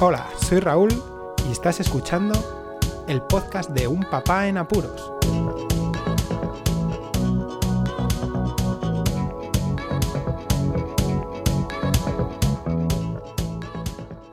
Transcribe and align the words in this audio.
Hola, 0.00 0.28
soy 0.36 0.60
Raúl 0.60 0.90
y 1.48 1.50
estás 1.50 1.80
escuchando 1.80 2.32
el 3.08 3.20
podcast 3.20 3.70
de 3.70 3.88
Un 3.88 4.04
Papá 4.04 4.46
en 4.46 4.56
Apuros. 4.56 5.12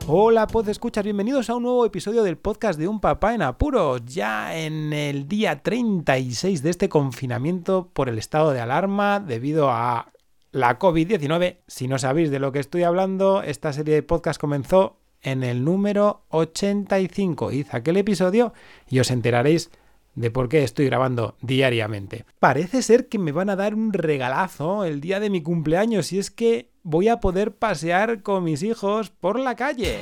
Hola, 0.05 0.45
pues 0.45 0.67
escuchar, 0.67 1.03
bienvenidos 1.03 1.49
a 1.49 1.55
un 1.55 1.63
nuevo 1.63 1.83
episodio 1.83 2.21
del 2.21 2.37
podcast 2.37 2.77
de 2.77 2.87
Un 2.87 2.99
Papá 2.99 3.33
en 3.33 3.41
Apuros, 3.41 4.05
ya 4.05 4.55
en 4.55 4.93
el 4.93 5.27
día 5.27 5.63
36 5.63 6.61
de 6.61 6.69
este 6.69 6.89
confinamiento 6.89 7.89
por 7.91 8.07
el 8.07 8.19
estado 8.19 8.51
de 8.51 8.61
alarma 8.61 9.19
debido 9.19 9.71
a 9.71 10.11
la 10.51 10.77
COVID-19. 10.77 11.61
Si 11.65 11.87
no 11.87 11.97
sabéis 11.97 12.29
de 12.29 12.37
lo 12.37 12.51
que 12.51 12.59
estoy 12.59 12.83
hablando, 12.83 13.41
esta 13.41 13.73
serie 13.73 13.95
de 13.95 14.03
podcast 14.03 14.39
comenzó 14.39 14.99
en 15.25 15.43
el 15.43 15.65
número 15.65 16.23
85. 16.29 17.51
Id 17.51 17.67
aquel 17.71 17.97
episodio 17.97 18.53
y 18.89 18.99
os 18.99 19.11
enteraréis 19.11 19.71
de 20.13 20.31
por 20.31 20.47
qué 20.47 20.63
estoy 20.63 20.85
grabando 20.85 21.35
diariamente. 21.41 22.25
Parece 22.39 22.81
ser 22.81 23.09
que 23.09 23.19
me 23.19 23.33
van 23.33 23.49
a 23.49 23.57
dar 23.57 23.75
un 23.75 23.91
regalazo 23.91 24.85
el 24.85 25.01
día 25.01 25.19
de 25.19 25.29
mi 25.29 25.41
cumpleaños 25.41 26.13
y 26.13 26.19
es 26.19 26.31
que 26.31 26.69
voy 26.83 27.09
a 27.09 27.19
poder 27.19 27.55
pasear 27.55 28.21
con 28.21 28.43
mis 28.45 28.63
hijos 28.63 29.09
por 29.09 29.39
la 29.39 29.55
calle. 29.55 29.99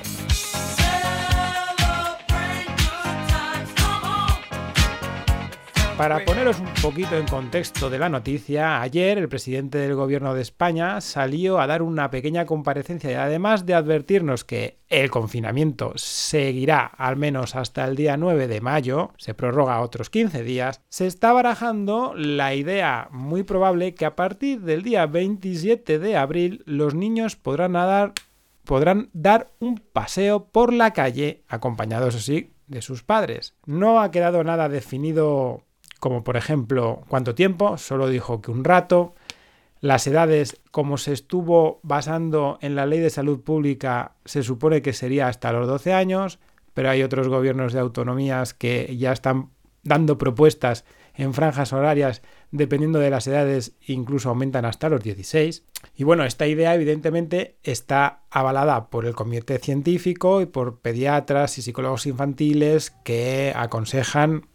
Para 6.03 6.25
poneros 6.25 6.59
un 6.59 6.67
poquito 6.81 7.15
en 7.15 7.25
contexto 7.25 7.89
de 7.89 7.97
la 7.97 8.09
noticia, 8.09 8.81
ayer 8.81 9.17
el 9.17 9.29
presidente 9.29 9.77
del 9.77 9.95
gobierno 9.95 10.33
de 10.33 10.41
España 10.41 10.99
salió 10.99 11.61
a 11.61 11.65
dar 11.65 11.81
una 11.81 12.11
pequeña 12.11 12.45
comparecencia 12.45 13.09
y 13.09 13.13
además 13.13 13.65
de 13.65 13.73
advertirnos 13.73 14.43
que 14.43 14.79
el 14.89 15.09
confinamiento 15.09 15.93
seguirá 15.95 16.87
al 16.87 17.15
menos 17.15 17.55
hasta 17.55 17.85
el 17.85 17.95
día 17.95 18.17
9 18.17 18.49
de 18.49 18.59
mayo, 18.59 19.11
se 19.17 19.33
prorroga 19.33 19.79
otros 19.79 20.09
15 20.09 20.43
días, 20.43 20.81
se 20.89 21.07
está 21.07 21.31
barajando 21.31 22.13
la 22.17 22.53
idea 22.53 23.07
muy 23.09 23.43
probable 23.43 23.95
que 23.95 24.03
a 24.03 24.17
partir 24.17 24.59
del 24.59 24.83
día 24.83 25.05
27 25.05 25.99
de 25.99 26.17
abril 26.17 26.63
los 26.65 26.95
niños 26.95 27.37
podrán 27.37 28.11
podrán 28.65 29.09
dar 29.13 29.53
un 29.59 29.77
paseo 29.77 30.49
por 30.49 30.73
la 30.73 30.91
calle 30.91 31.45
acompañados 31.47 32.13
así 32.15 32.51
de 32.67 32.81
sus 32.81 33.03
padres. 33.03 33.55
No 33.65 34.01
ha 34.01 34.11
quedado 34.11 34.43
nada 34.43 34.67
definido 34.67 35.63
como 36.03 36.25
por 36.25 36.35
ejemplo 36.35 37.05
cuánto 37.07 37.33
tiempo, 37.33 37.77
solo 37.77 38.09
dijo 38.09 38.41
que 38.41 38.51
un 38.51 38.65
rato. 38.65 39.15
Las 39.79 40.05
edades, 40.05 40.59
como 40.69 40.97
se 40.97 41.13
estuvo 41.13 41.79
basando 41.81 42.57
en 42.59 42.75
la 42.75 42.85
ley 42.85 42.99
de 42.99 43.09
salud 43.09 43.39
pública, 43.39 44.17
se 44.25 44.43
supone 44.43 44.81
que 44.81 44.91
sería 44.91 45.29
hasta 45.29 45.53
los 45.53 45.65
12 45.65 45.93
años, 45.93 46.39
pero 46.73 46.89
hay 46.89 47.03
otros 47.03 47.29
gobiernos 47.29 47.71
de 47.71 47.79
autonomías 47.79 48.53
que 48.53 48.97
ya 48.97 49.13
están 49.13 49.51
dando 49.81 50.17
propuestas 50.17 50.83
en 51.13 51.33
franjas 51.33 51.71
horarias 51.71 52.21
dependiendo 52.51 52.99
de 52.99 53.09
las 53.09 53.25
edades, 53.27 53.77
incluso 53.87 54.27
aumentan 54.27 54.65
hasta 54.65 54.89
los 54.89 55.01
16. 55.01 55.63
Y 55.95 56.03
bueno, 56.03 56.25
esta 56.25 56.47
idea 56.47 56.75
evidentemente 56.75 57.55
está 57.63 58.23
avalada 58.29 58.89
por 58.89 59.05
el 59.05 59.15
comité 59.15 59.57
científico 59.57 60.41
y 60.41 60.47
por 60.47 60.81
pediatras 60.81 61.57
y 61.59 61.61
psicólogos 61.61 62.07
infantiles 62.07 62.91
que 63.05 63.53
aconsejan 63.55 64.47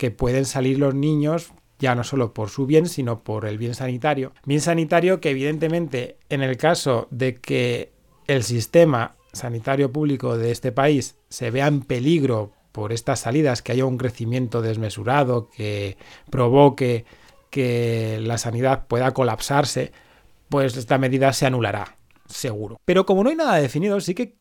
que 0.00 0.10
pueden 0.10 0.46
salir 0.46 0.78
los 0.78 0.94
niños 0.94 1.52
ya 1.78 1.94
no 1.94 2.04
solo 2.04 2.32
por 2.32 2.48
su 2.48 2.64
bien, 2.64 2.86
sino 2.88 3.22
por 3.22 3.44
el 3.44 3.58
bien 3.58 3.74
sanitario. 3.74 4.32
Bien 4.46 4.62
sanitario 4.62 5.20
que 5.20 5.28
evidentemente 5.28 6.16
en 6.30 6.42
el 6.42 6.56
caso 6.56 7.06
de 7.10 7.38
que 7.38 7.92
el 8.26 8.42
sistema 8.42 9.16
sanitario 9.34 9.92
público 9.92 10.38
de 10.38 10.52
este 10.52 10.72
país 10.72 11.18
se 11.28 11.50
vea 11.50 11.66
en 11.66 11.82
peligro 11.82 12.52
por 12.72 12.94
estas 12.94 13.20
salidas, 13.20 13.60
que 13.60 13.72
haya 13.72 13.84
un 13.84 13.98
crecimiento 13.98 14.62
desmesurado, 14.62 15.50
que 15.50 15.98
provoque 16.30 17.04
que 17.50 18.20
la 18.22 18.38
sanidad 18.38 18.86
pueda 18.86 19.12
colapsarse, 19.12 19.92
pues 20.48 20.78
esta 20.78 20.96
medida 20.96 21.34
se 21.34 21.44
anulará, 21.44 21.98
seguro. 22.26 22.80
Pero 22.86 23.04
como 23.04 23.22
no 23.22 23.28
hay 23.28 23.36
nada 23.36 23.56
definido, 23.56 24.00
sí 24.00 24.14
que 24.14 24.38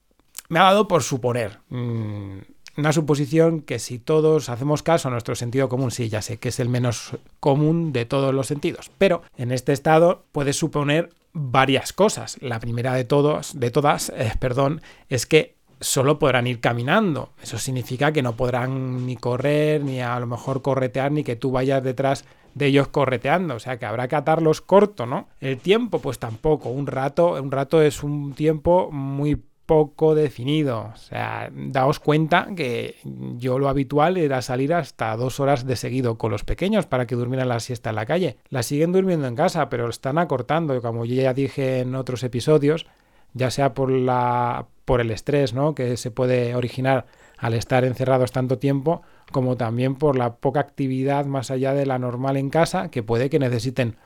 me 0.48 0.60
ha 0.60 0.64
dado 0.64 0.88
por 0.88 1.04
suponer. 1.04 1.60
Mm, 1.68 2.40
una 2.80 2.94
suposición 2.94 3.62
que 3.62 3.80
si 3.80 4.00
todos 4.00 4.50
hacemos 4.50 4.84
caso 4.84 5.08
a 5.08 5.12
nuestro 5.12 5.36
sentido 5.36 5.70
común, 5.70 5.92
sí, 5.92 6.10
ya 6.10 6.22
sé 6.22 6.38
que 6.38 6.50
es 6.50 6.60
el 6.60 6.70
menos 6.70 7.18
común 7.40 7.94
de 7.94 8.06
todos 8.06 8.34
los 8.34 8.48
sentidos, 8.48 8.90
pero 8.98 9.22
en 9.38 9.52
este 9.52 9.74
estado 9.74 10.24
puede 10.32 10.54
suponer 10.54 11.10
varias 11.34 11.94
cosas. 11.94 12.38
La 12.42 12.60
primera 12.60 12.94
de 12.94 13.04
todos, 13.04 13.60
de 13.60 13.72
todas, 13.72 14.10
eh, 14.16 14.34
perdón, 14.40 14.82
es 15.10 15.26
que 15.26 15.56
solo 15.80 16.20
podrán 16.20 16.48
ir 16.48 16.60
caminando. 16.60 17.30
Eso 17.42 17.58
significa 17.58 18.12
que 18.12 18.22
no 18.22 18.36
podrán 18.36 19.06
ni 19.06 19.16
correr, 19.16 19.84
ni 19.84 20.02
a 20.02 20.20
lo 20.20 20.28
mejor 20.28 20.62
corretear, 20.62 21.12
ni 21.12 21.24
que 21.24 21.36
tú 21.36 21.52
vayas 21.52 21.84
detrás 21.84 22.26
de 22.56 22.66
ellos 22.68 22.88
correteando, 22.88 23.56
o 23.56 23.60
sea 23.60 23.78
que 23.78 23.86
habrá 23.86 24.08
que 24.08 24.16
atarlos 24.16 24.62
corto, 24.62 25.06
¿no? 25.06 25.30
El 25.40 25.60
tiempo, 25.60 26.00
pues 26.00 26.20
tampoco, 26.20 26.70
un 26.70 26.88
rato, 26.88 27.34
un 27.34 27.52
rato 27.52 27.82
es 27.82 28.04
un 28.04 28.34
tiempo 28.34 28.90
muy 28.92 29.42
poco 29.70 30.16
definido. 30.16 30.90
O 30.96 30.98
sea, 30.98 31.52
daos 31.54 32.00
cuenta 32.00 32.48
que 32.56 32.96
yo 33.38 33.60
lo 33.60 33.70
habitual 33.70 34.18
era 34.18 34.42
salir 34.42 34.74
hasta 34.74 35.16
dos 35.16 35.40
horas 35.40 35.64
de 35.68 35.76
seguido 35.76 36.18
con 36.18 36.32
los 36.32 36.44
pequeños 36.44 36.88
para 36.88 37.06
que 37.06 37.14
durmieran 37.14 37.50
la 37.50 37.60
siesta 37.60 37.92
en 37.92 37.98
la 37.98 38.08
calle. 38.08 38.38
La 38.50 38.64
siguen 38.64 38.92
durmiendo 38.92 39.28
en 39.28 39.36
casa, 39.36 39.70
pero 39.70 39.88
están 39.88 40.18
acortando. 40.18 40.82
como 40.82 41.06
yo 41.06 41.22
ya 41.22 41.36
dije 41.36 41.82
en 41.82 41.94
otros 41.94 42.24
episodios, 42.24 42.88
ya 43.36 43.52
sea 43.52 43.76
por 43.76 43.92
la 43.92 44.66
por 44.86 45.02
el 45.02 45.12
estrés, 45.12 45.54
¿no? 45.54 45.76
que 45.76 45.98
se 45.98 46.10
puede 46.10 46.56
originar 46.56 47.06
al 47.38 47.54
estar 47.54 47.86
encerrados 47.86 48.32
tanto 48.32 48.58
tiempo, 48.58 49.04
como 49.32 49.56
también 49.56 49.94
por 49.94 50.18
la 50.18 50.38
poca 50.38 50.62
actividad 50.62 51.28
más 51.28 51.52
allá 51.52 51.76
de 51.76 51.86
la 51.86 52.00
normal 52.00 52.38
en 52.38 52.50
casa, 52.50 52.90
que 52.90 53.04
puede 53.04 53.30
que 53.30 53.38
necesiten 53.38 53.98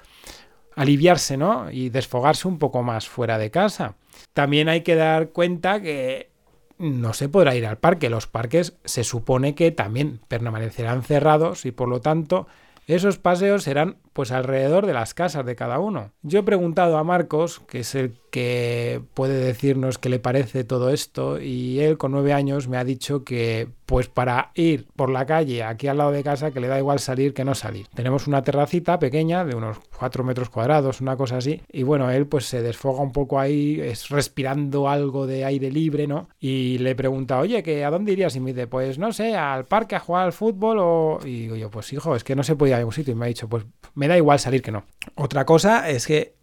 aliviarse, 0.75 1.37
¿no? 1.37 1.71
Y 1.71 1.87
desfogarse 1.87 2.49
un 2.49 2.59
poco 2.59 2.83
más 2.83 3.07
fuera 3.07 3.37
de 3.37 3.49
casa. 3.49 3.95
También 4.33 4.69
hay 4.69 4.81
que 4.81 4.95
dar 4.95 5.29
cuenta 5.29 5.81
que 5.81 6.31
no 6.77 7.13
se 7.13 7.29
podrá 7.29 7.55
ir 7.55 7.65
al 7.65 7.77
parque. 7.77 8.09
Los 8.09 8.27
parques 8.27 8.77
se 8.83 9.03
supone 9.03 9.55
que 9.55 9.71
también 9.71 10.19
permanecerán 10.27 11.03
cerrados 11.03 11.65
y 11.65 11.71
por 11.71 11.87
lo 11.87 12.01
tanto 12.01 12.47
esos 12.87 13.17
paseos 13.17 13.63
serán 13.63 13.97
pues 14.13 14.31
alrededor 14.31 14.85
de 14.85 14.93
las 14.93 15.13
casas 15.13 15.45
de 15.45 15.55
cada 15.55 15.79
uno. 15.79 16.11
Yo 16.21 16.39
he 16.39 16.43
preguntado 16.43 16.97
a 16.97 17.03
Marcos, 17.03 17.59
que 17.67 17.79
es 17.79 17.95
el 17.95 18.13
que 18.31 19.01
puede 19.13 19.35
decirnos 19.35 19.99
qué 19.99 20.09
le 20.09 20.19
parece 20.19 20.63
todo 20.63 20.89
esto, 20.89 21.39
y 21.39 21.81
él 21.81 21.97
con 21.97 22.11
nueve 22.11 22.33
años 22.33 22.67
me 22.67 22.77
ha 22.77 22.83
dicho 22.83 23.23
que 23.23 23.67
pues 23.85 24.07
para 24.07 24.51
ir 24.55 24.87
por 24.95 25.11
la 25.11 25.25
calle 25.25 25.61
aquí 25.61 25.87
al 25.87 25.97
lado 25.97 26.11
de 26.11 26.23
casa 26.23 26.49
que 26.49 26.59
le 26.59 26.67
da 26.67 26.79
igual 26.79 26.97
salir 26.97 27.33
que 27.33 27.43
no 27.43 27.53
salir. 27.53 27.87
Tenemos 27.93 28.25
una 28.25 28.41
terracita 28.41 28.97
pequeña 28.97 29.45
de 29.45 29.55
unos 29.55 29.77
cuatro 29.99 30.23
metros 30.23 30.49
cuadrados, 30.49 31.01
una 31.01 31.15
cosa 31.15 31.37
así, 31.37 31.61
y 31.71 31.83
bueno, 31.83 32.09
él 32.09 32.25
pues 32.25 32.45
se 32.45 32.63
desfoga 32.63 33.01
un 33.01 33.11
poco 33.11 33.39
ahí, 33.39 33.79
es 33.79 34.09
respirando 34.09 34.89
algo 34.89 35.27
de 35.27 35.45
aire 35.45 35.69
libre, 35.69 36.07
¿no? 36.07 36.29
Y 36.39 36.79
le 36.79 36.95
pregunta, 36.95 37.39
oye, 37.39 37.61
¿que 37.61 37.85
¿a 37.85 37.91
dónde 37.91 38.13
irías? 38.13 38.35
Y 38.35 38.39
me 38.39 38.53
dice, 38.53 38.67
pues 38.67 38.97
no 38.97 39.11
sé, 39.11 39.35
al 39.35 39.65
parque 39.65 39.95
a 39.95 39.99
jugar 39.99 40.25
al 40.25 40.33
fútbol 40.33 40.77
o... 40.79 41.19
Y 41.23 41.41
digo 41.41 41.55
yo, 41.55 41.69
pues 41.69 41.91
hijo, 41.93 42.15
es 42.15 42.23
que 42.23 42.35
no 42.35 42.43
se 42.43 42.55
puede 42.55 42.71
ir 42.71 42.75
a 42.75 42.79
ningún 42.79 42.93
sitio. 42.93 43.13
Y 43.13 43.15
me 43.15 43.25
ha 43.25 43.27
dicho, 43.27 43.47
pues 43.47 43.65
me 44.03 44.09
da 44.09 44.17
igual 44.17 44.37
salir 44.37 44.61
que 44.61 44.73
no. 44.73 44.83
Otra 45.15 45.45
cosa 45.45 45.89
es 45.89 46.07
que 46.07 46.35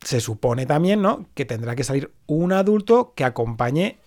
se 0.00 0.18
supone 0.18 0.64
también, 0.64 1.02
¿no? 1.02 1.26
Que 1.34 1.44
tendrá 1.44 1.76
que 1.76 1.84
salir 1.84 2.10
un 2.26 2.54
adulto 2.54 3.12
que 3.14 3.24
acompañe 3.24 3.98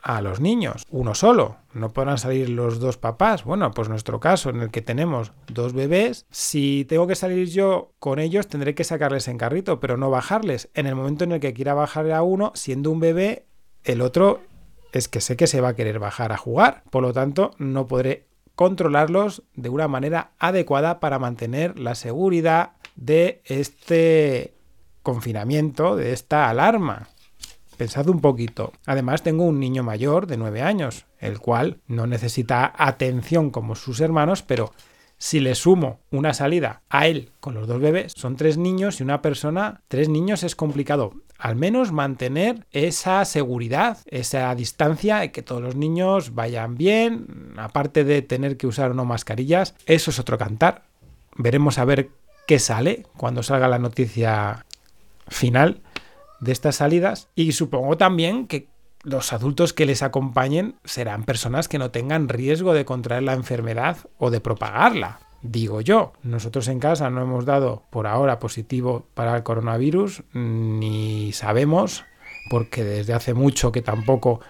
a 0.00 0.22
los 0.22 0.38
niños, 0.38 0.86
uno 0.88 1.16
solo. 1.16 1.56
No 1.74 1.92
podrán 1.92 2.18
salir 2.18 2.48
los 2.50 2.78
dos 2.78 2.98
papás. 2.98 3.42
Bueno, 3.42 3.72
pues 3.72 3.88
nuestro 3.88 4.20
caso, 4.20 4.50
en 4.50 4.60
el 4.60 4.70
que 4.70 4.80
tenemos 4.80 5.32
dos 5.48 5.72
bebés, 5.72 6.24
si 6.30 6.84
tengo 6.88 7.08
que 7.08 7.16
salir 7.16 7.48
yo 7.48 7.90
con 7.98 8.20
ellos, 8.20 8.46
tendré 8.46 8.76
que 8.76 8.84
sacarles 8.84 9.26
en 9.26 9.38
carrito, 9.38 9.80
pero 9.80 9.96
no 9.96 10.08
bajarles. 10.08 10.70
En 10.74 10.86
el 10.86 10.94
momento 10.94 11.24
en 11.24 11.32
el 11.32 11.40
que 11.40 11.54
quiera 11.54 11.74
bajar 11.74 12.08
a 12.12 12.22
uno, 12.22 12.52
siendo 12.54 12.92
un 12.92 13.00
bebé, 13.00 13.44
el 13.82 14.02
otro 14.02 14.40
es 14.92 15.08
que 15.08 15.20
sé 15.20 15.36
que 15.36 15.48
se 15.48 15.60
va 15.60 15.70
a 15.70 15.74
querer 15.74 15.98
bajar 15.98 16.30
a 16.30 16.36
jugar. 16.36 16.84
Por 16.90 17.02
lo 17.02 17.12
tanto, 17.12 17.50
no 17.58 17.88
podré 17.88 18.28
controlarlos 18.54 19.42
de 19.54 19.68
una 19.68 19.88
manera 19.88 20.32
adecuada 20.38 21.00
para 21.00 21.18
mantener 21.18 21.78
la 21.78 21.94
seguridad 21.94 22.72
de 22.96 23.42
este 23.44 24.54
confinamiento, 25.02 25.96
de 25.96 26.12
esta 26.12 26.48
alarma. 26.48 27.08
Pensad 27.76 28.08
un 28.08 28.20
poquito. 28.20 28.72
Además 28.86 29.22
tengo 29.22 29.44
un 29.44 29.58
niño 29.58 29.82
mayor 29.82 30.26
de 30.26 30.36
9 30.36 30.62
años, 30.62 31.06
el 31.18 31.38
cual 31.40 31.80
no 31.86 32.06
necesita 32.06 32.72
atención 32.76 33.50
como 33.50 33.74
sus 33.74 34.00
hermanos, 34.00 34.42
pero 34.42 34.72
si 35.18 35.38
le 35.38 35.54
sumo 35.54 36.00
una 36.10 36.34
salida 36.34 36.82
a 36.90 37.06
él 37.06 37.30
con 37.38 37.54
los 37.54 37.68
dos 37.68 37.80
bebés, 37.80 38.12
son 38.16 38.36
tres 38.36 38.58
niños 38.58 38.98
y 38.98 39.04
una 39.04 39.22
persona, 39.22 39.80
tres 39.86 40.08
niños 40.08 40.42
es 40.42 40.56
complicado. 40.56 41.12
Al 41.42 41.56
menos 41.56 41.90
mantener 41.90 42.68
esa 42.70 43.24
seguridad, 43.24 43.98
esa 44.06 44.54
distancia 44.54 45.32
que 45.32 45.42
todos 45.42 45.60
los 45.60 45.74
niños 45.74 46.36
vayan 46.36 46.76
bien, 46.76 47.52
aparte 47.56 48.04
de 48.04 48.22
tener 48.22 48.56
que 48.56 48.68
usar 48.68 48.92
o 48.92 48.94
no 48.94 49.04
mascarillas, 49.04 49.74
eso 49.86 50.12
es 50.12 50.20
otro 50.20 50.38
cantar. 50.38 50.84
Veremos 51.34 51.78
a 51.78 51.84
ver 51.84 52.10
qué 52.46 52.60
sale 52.60 53.06
cuando 53.16 53.42
salga 53.42 53.66
la 53.66 53.80
noticia 53.80 54.66
final 55.26 55.80
de 56.38 56.52
estas 56.52 56.76
salidas 56.76 57.26
y 57.34 57.50
supongo 57.50 57.96
también 57.96 58.46
que 58.46 58.68
los 59.02 59.32
adultos 59.32 59.72
que 59.72 59.84
les 59.84 60.04
acompañen 60.04 60.76
serán 60.84 61.24
personas 61.24 61.66
que 61.66 61.78
no 61.78 61.90
tengan 61.90 62.28
riesgo 62.28 62.72
de 62.72 62.84
contraer 62.84 63.24
la 63.24 63.32
enfermedad 63.32 63.96
o 64.16 64.30
de 64.30 64.40
propagarla. 64.40 65.18
Digo 65.42 65.80
yo, 65.80 66.12
nosotros 66.22 66.68
en 66.68 66.78
casa 66.78 67.10
no 67.10 67.20
hemos 67.20 67.44
dado 67.44 67.82
por 67.90 68.06
ahora 68.06 68.38
positivo 68.38 69.06
para 69.14 69.36
el 69.36 69.42
coronavirus, 69.42 70.22
ni 70.34 71.32
sabemos, 71.32 72.04
porque 72.48 72.84
desde 72.84 73.12
hace 73.12 73.34
mucho 73.34 73.72
que 73.72 73.82
tampoco 73.82 74.40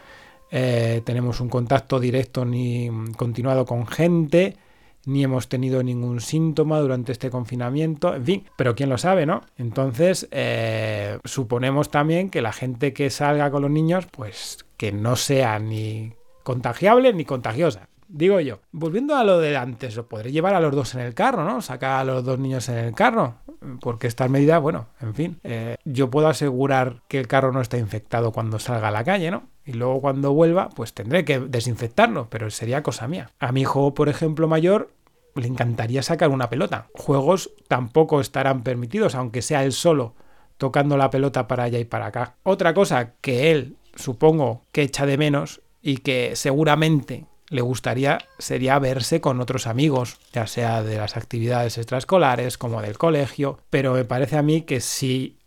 eh, 0.50 1.00
tenemos 1.06 1.40
un 1.40 1.48
contacto 1.48 1.98
directo 1.98 2.44
ni 2.44 2.90
continuado 3.16 3.64
con 3.64 3.86
gente, 3.86 4.58
ni 5.06 5.24
hemos 5.24 5.48
tenido 5.48 5.82
ningún 5.82 6.20
síntoma 6.20 6.78
durante 6.80 7.12
este 7.12 7.30
confinamiento, 7.30 8.14
en 8.14 8.24
fin, 8.24 8.44
pero 8.56 8.74
quién 8.74 8.90
lo 8.90 8.98
sabe, 8.98 9.24
¿no? 9.24 9.40
Entonces, 9.56 10.28
eh, 10.30 11.18
suponemos 11.24 11.90
también 11.90 12.28
que 12.28 12.42
la 12.42 12.52
gente 12.52 12.92
que 12.92 13.08
salga 13.08 13.50
con 13.50 13.62
los 13.62 13.70
niños, 13.70 14.06
pues 14.10 14.58
que 14.76 14.92
no 14.92 15.16
sea 15.16 15.58
ni 15.58 16.12
contagiable 16.42 17.14
ni 17.14 17.24
contagiosa. 17.24 17.88
Digo 18.14 18.40
yo, 18.40 18.60
volviendo 18.72 19.16
a 19.16 19.24
lo 19.24 19.38
de 19.38 19.56
antes, 19.56 19.96
lo 19.96 20.06
podré 20.06 20.30
llevar 20.30 20.54
a 20.54 20.60
los 20.60 20.74
dos 20.74 20.94
en 20.94 21.00
el 21.00 21.14
carro, 21.14 21.44
¿no? 21.44 21.62
Sacar 21.62 22.00
a 22.00 22.04
los 22.04 22.22
dos 22.22 22.38
niños 22.38 22.68
en 22.68 22.76
el 22.76 22.94
carro, 22.94 23.36
porque 23.80 24.06
esta 24.06 24.28
medida, 24.28 24.58
bueno, 24.58 24.88
en 25.00 25.14
fin, 25.14 25.40
eh, 25.44 25.76
yo 25.86 26.10
puedo 26.10 26.28
asegurar 26.28 27.00
que 27.08 27.18
el 27.18 27.26
carro 27.26 27.52
no 27.52 27.62
está 27.62 27.78
infectado 27.78 28.30
cuando 28.30 28.58
salga 28.58 28.88
a 28.88 28.90
la 28.90 29.02
calle, 29.02 29.30
¿no? 29.30 29.44
Y 29.64 29.72
luego 29.72 30.02
cuando 30.02 30.34
vuelva, 30.34 30.68
pues 30.68 30.92
tendré 30.92 31.24
que 31.24 31.40
desinfectarlo, 31.40 32.28
pero 32.28 32.50
sería 32.50 32.82
cosa 32.82 33.08
mía. 33.08 33.30
A 33.38 33.50
mi 33.50 33.62
hijo, 33.62 33.94
por 33.94 34.10
ejemplo, 34.10 34.46
mayor, 34.46 34.90
le 35.34 35.46
encantaría 35.46 36.02
sacar 36.02 36.28
una 36.28 36.50
pelota. 36.50 36.88
Juegos 36.92 37.52
tampoco 37.66 38.20
estarán 38.20 38.62
permitidos, 38.62 39.14
aunque 39.14 39.40
sea 39.40 39.64
él 39.64 39.72
solo 39.72 40.16
tocando 40.58 40.98
la 40.98 41.08
pelota 41.08 41.48
para 41.48 41.64
allá 41.64 41.78
y 41.78 41.86
para 41.86 42.06
acá. 42.06 42.36
Otra 42.42 42.74
cosa 42.74 43.14
que 43.22 43.52
él, 43.52 43.78
supongo, 43.94 44.60
que 44.70 44.82
echa 44.82 45.06
de 45.06 45.16
menos 45.16 45.62
y 45.80 45.96
que 45.96 46.36
seguramente 46.36 47.24
le 47.52 47.60
gustaría 47.60 48.18
sería 48.38 48.78
verse 48.78 49.20
con 49.20 49.40
otros 49.40 49.66
amigos, 49.66 50.18
ya 50.32 50.46
sea 50.46 50.82
de 50.82 50.96
las 50.96 51.16
actividades 51.16 51.76
extraescolares 51.76 52.56
como 52.56 52.80
del 52.80 52.96
colegio, 52.96 53.58
pero 53.68 53.92
me 53.92 54.06
parece 54.06 54.36
a 54.36 54.42
mí 54.42 54.62
que 54.62 54.80
si 54.80 55.38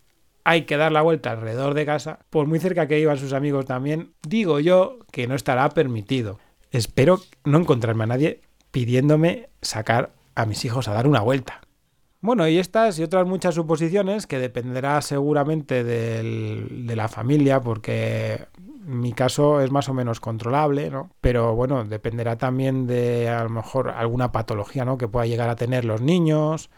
hay 0.44 0.62
que 0.62 0.78
dar 0.78 0.92
la 0.92 1.02
vuelta 1.02 1.32
alrededor 1.32 1.74
de 1.74 1.88
casa, 1.88 2.20
por 2.30 2.46
muy 2.46 2.60
cerca 2.60 2.88
que 2.88 3.00
iban 3.00 3.18
sus 3.18 3.34
amigos 3.34 3.66
también, 3.66 4.14
digo 4.22 4.60
yo 4.60 5.00
que 5.12 5.26
no 5.28 5.34
estará 5.34 5.68
permitido. 5.70 6.40
Espero 6.70 7.20
no 7.44 7.58
encontrarme 7.58 8.04
a 8.04 8.08
nadie 8.08 8.42
pidiéndome 8.70 9.50
sacar 9.62 10.12
a 10.36 10.46
mis 10.46 10.64
hijos 10.64 10.88
a 10.88 10.94
dar 10.94 11.08
una 11.08 11.22
vuelta. 11.22 11.65
Bueno, 12.26 12.48
y 12.48 12.58
estas 12.58 12.98
y 12.98 13.04
otras 13.04 13.28
muchas 13.28 13.54
suposiciones 13.54 14.26
que 14.26 14.40
dependerá 14.40 15.02
seguramente 15.02 15.84
de 15.84 16.96
la 16.96 17.08
familia, 17.08 17.62
porque 17.62 18.48
mi 18.86 19.14
caso 19.14 19.62
es 19.62 19.72
más 19.72 19.90
o 19.90 19.94
menos 19.94 20.20
controlable, 20.20 20.90
¿no? 20.90 21.12
Pero 21.22 21.56
bueno, 21.56 21.86
dependerá 21.86 22.36
también 22.38 22.88
de 22.88 23.30
a 23.30 23.44
lo 23.44 23.50
mejor 23.50 23.90
alguna 23.90 24.32
patología, 24.32 24.86
¿no? 24.86 24.98
Que 24.98 25.08
pueda 25.08 25.26
llegar 25.28 25.50
a 25.50 25.56
tener 25.56 25.86
los 25.86 26.02
niños 26.02 26.70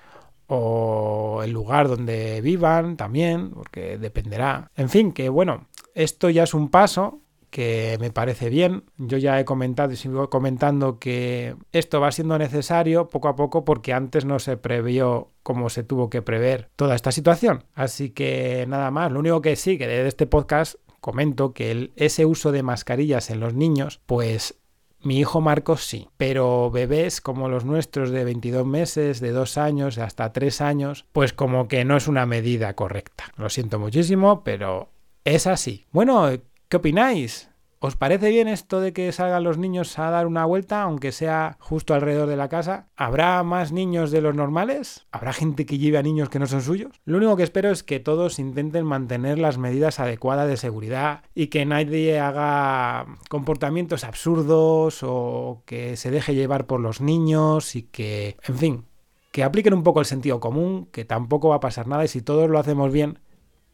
o 0.47 1.41
el 1.43 1.51
lugar 1.51 1.87
donde 1.87 2.41
vivan 2.41 2.97
también, 2.97 3.51
porque 3.51 3.97
dependerá. 3.97 4.71
En 4.75 4.89
fin, 4.89 5.11
que 5.11 5.29
bueno, 5.29 5.67
esto 5.93 6.29
ya 6.29 6.43
es 6.43 6.53
un 6.53 6.69
paso 6.69 7.21
que 7.49 7.97
me 7.99 8.11
parece 8.11 8.49
bien. 8.49 8.83
Yo 8.97 9.17
ya 9.17 9.39
he 9.39 9.45
comentado 9.45 9.91
y 9.91 9.95
sigo 9.95 10.29
comentando 10.29 10.99
que 10.99 11.55
esto 11.71 11.99
va 11.99 12.11
siendo 12.11 12.37
necesario 12.37 13.07
poco 13.07 13.27
a 13.27 13.35
poco 13.35 13.65
porque 13.65 13.93
antes 13.93 14.25
no 14.25 14.39
se 14.39 14.57
previó 14.57 15.31
como 15.43 15.69
se 15.69 15.83
tuvo 15.83 16.09
que 16.09 16.21
prever 16.21 16.69
toda 16.75 16.95
esta 16.95 17.11
situación. 17.11 17.63
Así 17.73 18.09
que 18.09 18.65
nada 18.67 18.91
más, 18.91 19.11
lo 19.11 19.19
único 19.19 19.41
que 19.41 19.55
sí, 19.55 19.77
que 19.77 19.87
de 19.87 20.07
este 20.07 20.27
podcast 20.27 20.75
comento 20.99 21.53
que 21.53 21.91
ese 21.95 22.25
uso 22.25 22.51
de 22.51 22.63
mascarillas 22.63 23.29
en 23.29 23.39
los 23.39 23.53
niños, 23.53 24.01
pues 24.05 24.59
mi 25.01 25.19
hijo 25.19 25.41
Marcos 25.41 25.83
sí, 25.83 26.09
pero 26.17 26.71
bebés 26.71 27.21
como 27.21 27.49
los 27.49 27.63
nuestros 27.63 28.09
de 28.09 28.23
22 28.23 28.65
meses, 28.65 29.21
de 29.21 29.31
2 29.31 29.57
años, 29.57 29.97
hasta 29.99 30.33
3 30.33 30.59
años, 30.61 31.05
pues 31.13 31.33
como 31.33 31.67
que 31.67 31.85
no 31.85 31.95
es 31.95 32.07
una 32.07 32.25
medida 32.25 32.73
correcta. 32.73 33.25
Lo 33.37 33.49
siento 33.49 33.79
muchísimo, 33.79 34.43
pero 34.43 34.89
es 35.23 35.47
así. 35.47 35.85
Bueno, 35.91 36.29
¿qué 36.69 36.77
opináis? 36.77 37.49
¿Os 37.79 37.95
parece 37.95 38.29
bien 38.29 38.47
esto 38.47 38.81
de 38.81 38.91
que 38.91 39.11
salgan 39.11 39.43
los 39.43 39.59
niños 39.59 39.99
a 39.99 40.09
dar 40.09 40.25
una 40.25 40.45
vuelta, 40.45 40.81
aunque 40.81 41.11
sea 41.11 41.57
justo 41.59 41.93
alrededor 41.93 42.27
de 42.27 42.35
la 42.35 42.49
casa? 42.49 42.87
¿Habrá 42.95 43.43
más 43.43 43.71
niños 43.71 44.09
de 44.09 44.19
los 44.19 44.33
normales? 44.33 45.05
¿Habrá 45.11 45.31
gente 45.31 45.67
que 45.67 45.77
lleve 45.77 45.99
a 45.99 46.03
niños 46.03 46.29
que 46.29 46.39
no 46.39 46.47
son 46.47 46.63
suyos? 46.63 46.99
Lo 47.05 47.17
único 47.17 47.37
que 47.37 47.43
espero 47.43 47.69
es 47.69 47.83
que 47.83 47.99
todos 47.99 48.39
intenten 48.39 48.83
mantener 48.83 49.37
las 49.37 49.59
medidas 49.59 49.99
adecuadas 49.99 50.47
de 50.47 50.57
seguridad 50.57 51.21
y 51.35 51.47
que 51.47 51.65
nadie 51.65 52.19
haga 52.19 53.05
comportamientos 53.29 54.03
absurdos 54.03 55.03
o 55.03 55.61
que 55.67 55.97
se 55.97 56.09
deje 56.09 56.33
llevar 56.33 56.65
por 56.65 56.79
los 56.79 56.99
niños 56.99 57.75
y 57.75 57.83
que, 57.83 58.37
en 58.47 58.57
fin, 58.57 58.85
que 59.31 59.43
apliquen 59.43 59.75
un 59.75 59.83
poco 59.83 59.99
el 59.99 60.07
sentido 60.07 60.39
común, 60.39 60.89
que 60.91 61.05
tampoco 61.05 61.49
va 61.49 61.57
a 61.57 61.59
pasar 61.59 61.87
nada 61.87 62.03
y 62.03 62.07
si 62.07 62.23
todos 62.23 62.49
lo 62.49 62.57
hacemos 62.57 62.91
bien, 62.91 63.19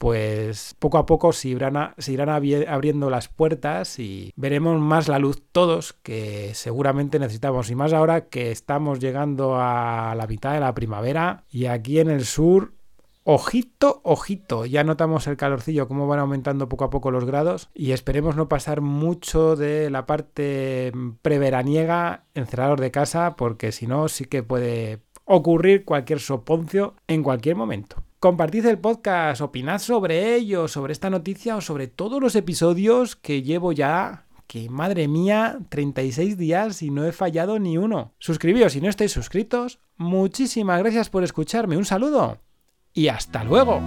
pues 0.04 0.76
poco 0.80 0.98
a 0.98 1.06
poco 1.06 1.32
se 1.32 1.48
irán, 1.48 1.78
abriendo 1.78 3.10
las 3.10 3.30
puertas 3.30 4.00
y 4.00 4.34
veremos 4.36 4.78
más 4.82 5.08
la 5.08 5.18
luz 5.18 5.42
todos 5.54 5.94
que 5.94 6.52
seguramente 6.56 7.20
necesitamos. 7.20 7.70
Y 7.70 7.76
más 7.76 7.94
ahora 7.94 8.28
que 8.28 8.52
estamos 8.52 9.00
llegando 9.00 9.56
a 9.56 10.14
la 10.18 10.28
mitad 10.28 10.56
de 10.56 10.60
la 10.60 10.74
primavera 10.74 11.46
y 11.50 11.68
aquí 11.68 12.00
en 12.00 12.10
el 12.10 12.26
sur 12.26 12.74
Ojito, 13.24 14.02
ojito, 14.04 14.66
ya 14.66 14.84
notamos 14.84 15.26
el 15.28 15.38
calorcillo, 15.38 15.88
cómo 15.88 16.06
van 16.06 16.20
aumentando 16.20 16.68
poco 16.68 16.84
a 16.84 16.90
poco 16.90 17.10
los 17.10 17.24
grados 17.24 17.70
y 17.74 17.94
esperemos 17.94 18.36
no 18.36 18.50
pasar 18.50 18.82
mucho 18.82 19.56
de 19.56 19.90
la 19.90 20.06
parte 20.06 20.92
preveraniega 21.22 22.26
encerrados 22.34 22.82
de 22.82 22.92
casa 22.92 23.38
porque 23.38 23.72
si 23.72 23.88
no 23.88 24.10
sí 24.10 24.26
que 24.26 24.44
puede 24.44 25.00
ocurrir 25.24 25.86
cualquier 25.86 26.20
soponcio 26.20 26.96
en 27.08 27.24
cualquier 27.24 27.56
momento. 27.56 28.04
Compartid 28.24 28.66
el 28.68 28.80
podcast, 28.80 29.42
opinad 29.42 29.80
sobre 29.80 30.34
ello, 30.34 30.70
sobre 30.70 30.94
esta 30.94 31.10
noticia 31.10 31.58
o 31.58 31.62
sobre 31.62 31.88
todos 31.88 32.22
los 32.22 32.38
episodios 32.38 33.18
que 33.18 33.42
llevo 33.42 33.74
ya 33.74 34.28
que 34.48 34.70
madre 34.70 35.10
mía, 35.10 35.60
36 35.68 36.38
días 36.38 36.82
y 36.84 36.90
no 36.90 37.04
he 37.04 37.12
fallado 37.12 37.60
ni 37.60 37.78
uno. 37.78 38.14
Suscribíos 38.20 38.72
si 38.72 38.80
no 38.80 38.88
estáis 38.88 39.12
suscritos. 39.12 39.82
Muchísimas 39.98 40.80
gracias 40.80 41.10
por 41.10 41.26
escucharme. 41.26 41.76
Un 41.76 41.84
saludo 41.84 42.40
y 42.94 43.10
hasta 43.10 43.44
luego. 43.44 43.82